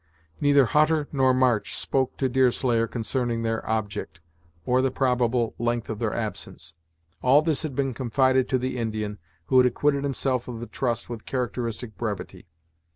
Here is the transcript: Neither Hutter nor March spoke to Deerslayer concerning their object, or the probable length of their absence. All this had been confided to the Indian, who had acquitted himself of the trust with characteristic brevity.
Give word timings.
Neither 0.39 0.65
Hutter 0.65 1.07
nor 1.11 1.31
March 1.31 1.75
spoke 1.77 2.17
to 2.17 2.27
Deerslayer 2.27 2.87
concerning 2.87 3.43
their 3.43 3.63
object, 3.69 4.19
or 4.65 4.81
the 4.81 4.89
probable 4.89 5.53
length 5.59 5.91
of 5.91 5.99
their 5.99 6.11
absence. 6.11 6.73
All 7.21 7.43
this 7.43 7.61
had 7.61 7.75
been 7.75 7.93
confided 7.93 8.49
to 8.49 8.57
the 8.57 8.77
Indian, 8.79 9.19
who 9.45 9.57
had 9.59 9.67
acquitted 9.67 10.03
himself 10.03 10.47
of 10.47 10.59
the 10.59 10.65
trust 10.65 11.07
with 11.07 11.27
characteristic 11.27 11.99
brevity. 11.99 12.47